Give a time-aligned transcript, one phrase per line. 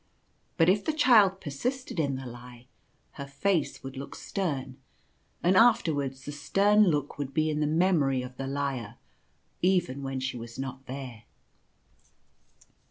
[0.57, 2.65] But if the child persisted in the lie
[3.11, 4.77] her face would look stern,
[5.43, 8.95] and after wards the stern look would be in the memory of the liar,
[9.61, 11.25] even when she was not there.